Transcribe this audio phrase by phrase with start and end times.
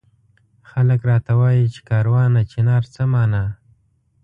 [0.69, 3.43] خلک راته وایي چي کاروانه چنار څه مانا؟